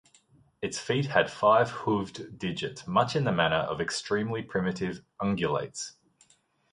[0.63, 5.93] Its feet had five hooved digits much in the manner of extremely primitive ungulates.